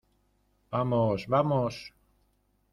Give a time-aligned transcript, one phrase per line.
[0.71, 1.93] ¡vamos!¡ vamos!